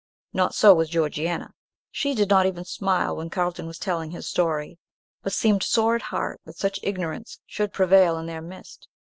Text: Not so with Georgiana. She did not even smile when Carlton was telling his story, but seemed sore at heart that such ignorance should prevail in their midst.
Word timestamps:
Not 0.33 0.55
so 0.55 0.73
with 0.73 0.89
Georgiana. 0.89 1.53
She 1.91 2.15
did 2.15 2.27
not 2.27 2.47
even 2.47 2.65
smile 2.65 3.15
when 3.17 3.29
Carlton 3.29 3.67
was 3.67 3.77
telling 3.77 4.09
his 4.09 4.27
story, 4.27 4.79
but 5.21 5.31
seemed 5.31 5.61
sore 5.61 5.95
at 5.95 6.01
heart 6.01 6.41
that 6.45 6.57
such 6.57 6.79
ignorance 6.81 7.39
should 7.45 7.71
prevail 7.71 8.17
in 8.17 8.25
their 8.25 8.41
midst. 8.41 8.87